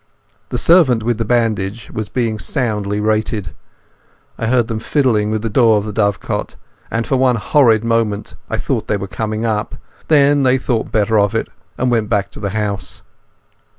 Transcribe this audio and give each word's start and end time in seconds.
The 0.49 0.57
servant 0.57 1.03
with 1.03 1.19
the 1.19 1.25
bandage 1.25 1.91
was 1.91 2.09
being 2.09 2.39
soundly 2.39 2.99
rated. 2.99 3.53
I 4.35 4.47
heard 4.47 4.67
them 4.67 4.79
fiddling 4.79 5.29
with 5.29 5.43
the 5.43 5.47
door 5.51 5.77
of 5.77 5.85
the 5.85 5.93
dovecote 5.93 6.55
and 6.89 7.05
for 7.05 7.17
one 7.17 7.35
horrid 7.35 7.83
moment 7.83 8.33
I 8.49 8.57
fancied 8.57 8.87
they 8.87 8.97
were 8.97 9.07
coming 9.07 9.45
up. 9.45 9.75
Then 10.07 10.41
they 10.41 10.57
thought 10.57 10.91
better 10.91 11.19
of 11.19 11.35
it, 11.35 11.49
and 11.77 11.91
went 11.91 12.09
back 12.09 12.31
to 12.31 12.39
the 12.39 12.49
house. 12.49 13.03